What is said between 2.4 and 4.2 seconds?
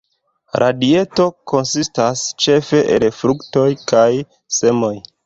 ĉefe el fruktoj kaj